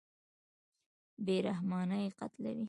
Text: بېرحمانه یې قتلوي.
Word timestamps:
بېرحمانه 1.25 1.97
یې 2.03 2.09
قتلوي. 2.19 2.59